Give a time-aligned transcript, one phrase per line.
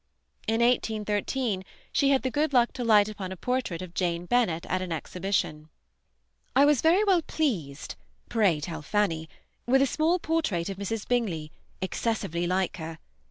[0.47, 4.65] In 1813 she had the good luck to light upon a portrait of Jane Bennet
[4.65, 5.69] at an exhibition.
[6.55, 7.93] "I was very well pleased
[8.27, 9.29] (pray tell Fanny)
[9.67, 11.07] with a small portrait of Mrs.
[11.07, 11.51] Bingley,
[11.83, 12.97] excessively like her.